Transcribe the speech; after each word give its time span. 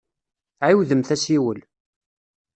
Ɛiwdemt 0.67 1.09
asiwel. 1.15 1.59